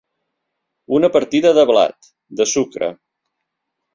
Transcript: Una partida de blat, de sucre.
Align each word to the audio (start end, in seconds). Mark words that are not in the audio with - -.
Una 0.99 1.09
partida 1.17 1.51
de 1.59 1.67
blat, 1.71 2.09
de 2.41 2.47
sucre. 2.53 2.89